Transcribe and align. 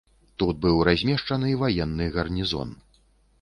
Тут 0.43 0.61
быў 0.63 0.79
размешчаны 0.87 1.51
ваенны 1.61 2.09
гарнізон. 2.17 2.73